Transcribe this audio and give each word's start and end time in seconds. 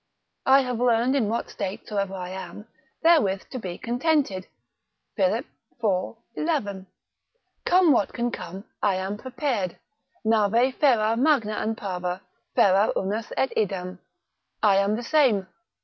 I 0.47 0.61
have 0.61 0.79
learned 0.79 1.15
in 1.15 1.29
what 1.29 1.51
state 1.51 1.87
soever 1.87 2.15
I 2.15 2.29
am, 2.29 2.65
therewith 3.03 3.43
to 3.51 3.59
be 3.59 3.77
contented, 3.77 4.47
Philip, 5.15 5.45
iv 5.79 6.15
11. 6.35 6.87
Come 7.65 7.91
what 7.91 8.11
can 8.11 8.31
come, 8.31 8.63
I 8.81 8.95
am 8.95 9.15
prepared. 9.15 9.77
Nave 10.25 10.73
ferar 10.79 11.17
magna 11.19 11.53
an 11.59 11.75
parva, 11.75 12.23
ferar 12.55 12.91
unus 12.95 13.31
et 13.37 13.53
idem. 13.55 13.99
I 14.63 14.77
am 14.77 14.95
the 14.95 15.03
same. 15.03 15.45